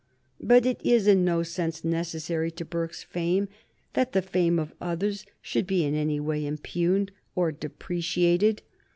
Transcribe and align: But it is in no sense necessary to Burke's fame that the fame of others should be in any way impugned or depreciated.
But 0.41 0.65
it 0.65 0.81
is 0.83 1.05
in 1.05 1.23
no 1.23 1.43
sense 1.43 1.83
necessary 1.83 2.49
to 2.53 2.65
Burke's 2.65 3.03
fame 3.03 3.47
that 3.93 4.13
the 4.13 4.23
fame 4.23 4.57
of 4.57 4.73
others 4.81 5.27
should 5.43 5.67
be 5.67 5.83
in 5.85 5.93
any 5.93 6.19
way 6.19 6.43
impugned 6.43 7.11
or 7.35 7.51
depreciated. 7.51 8.63